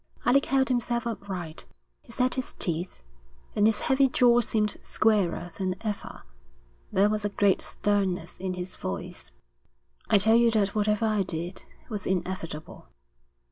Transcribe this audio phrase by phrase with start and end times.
[0.25, 1.67] Alec held himself upright.
[2.01, 3.03] He set his teeth,
[3.55, 6.23] and his heavy jaw seemed squarer than ever.
[6.91, 9.29] There was a great sternness in his voice.
[10.09, 12.87] 'I tell you that whatever I did was inevitable.'